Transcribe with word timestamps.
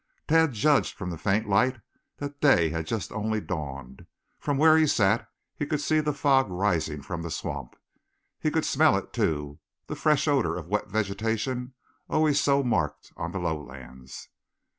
Tad 0.27 0.53
judged 0.53 0.95
from 0.97 1.11
the 1.11 1.17
faint 1.19 1.47
light 1.47 1.79
that 2.17 2.41
day 2.41 2.69
had 2.69 2.91
only 3.11 3.39
just 3.39 3.47
dawned. 3.49 4.07
From 4.39 4.57
where 4.57 4.75
he 4.75 4.87
sat 4.87 5.29
he 5.53 5.67
could 5.67 5.79
see 5.79 5.99
the 5.99 6.11
fog 6.11 6.49
rising 6.49 7.03
from 7.03 7.21
the 7.21 7.29
swamp. 7.29 7.75
He 8.39 8.49
could 8.49 8.65
smell 8.65 8.97
it, 8.97 9.13
too, 9.13 9.59
that 9.85 9.97
fresh 9.97 10.27
odor 10.27 10.57
of 10.57 10.65
wet 10.69 10.87
vegetation, 10.87 11.75
always 12.09 12.41
so 12.41 12.63
marked 12.63 13.13
on 13.15 13.31
the 13.31 13.37
low 13.37 13.61
lands. 13.61 14.29